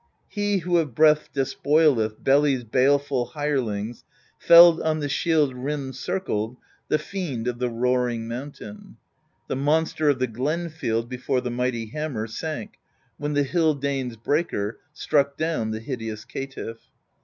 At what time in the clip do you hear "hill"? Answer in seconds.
13.43-13.75